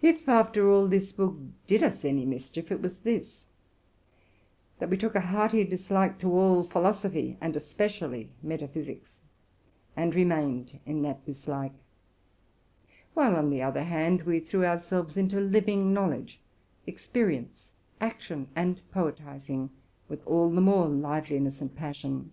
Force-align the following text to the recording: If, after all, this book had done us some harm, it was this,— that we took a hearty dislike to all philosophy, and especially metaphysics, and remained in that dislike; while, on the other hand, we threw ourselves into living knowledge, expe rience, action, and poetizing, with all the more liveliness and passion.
If, 0.00 0.26
after 0.26 0.70
all, 0.72 0.88
this 0.88 1.12
book 1.12 1.34
had 1.34 1.40
done 1.66 1.84
us 1.90 2.00
some 2.00 2.16
harm, 2.16 2.32
it 2.56 2.80
was 2.80 3.00
this,— 3.00 3.46
that 4.78 4.88
we 4.88 4.96
took 4.96 5.14
a 5.14 5.20
hearty 5.20 5.64
dislike 5.64 6.18
to 6.20 6.32
all 6.32 6.62
philosophy, 6.64 7.36
and 7.42 7.54
especially 7.54 8.30
metaphysics, 8.42 9.16
and 9.94 10.14
remained 10.14 10.78
in 10.86 11.02
that 11.02 11.26
dislike; 11.26 11.74
while, 13.12 13.36
on 13.36 13.50
the 13.50 13.60
other 13.60 13.82
hand, 13.84 14.22
we 14.22 14.40
threw 14.40 14.64
ourselves 14.64 15.14
into 15.14 15.38
living 15.38 15.92
knowledge, 15.92 16.40
expe 16.88 17.26
rience, 17.26 17.66
action, 18.00 18.48
and 18.56 18.80
poetizing, 18.92 19.68
with 20.08 20.26
all 20.26 20.48
the 20.48 20.62
more 20.62 20.86
liveliness 20.88 21.60
and 21.60 21.76
passion. 21.76 22.30